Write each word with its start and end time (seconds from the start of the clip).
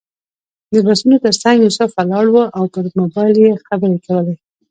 د 0.73 0.75
بسونو 0.85 1.15
تر 1.25 1.33
څنګ 1.41 1.57
یوسف 1.65 1.89
ولاړ 1.93 2.25
و 2.29 2.35
او 2.57 2.63
پر 2.73 2.85
موبایل 2.99 3.35
یې 3.45 3.51
خبرې 3.67 3.97
کولې. 4.05 4.35